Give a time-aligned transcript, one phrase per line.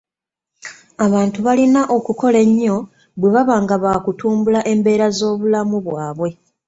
[1.05, 2.77] Abantu balina okukola ennyo
[3.19, 6.29] bwe baba nga baakutumbula embeera z'obulamu bwabwe.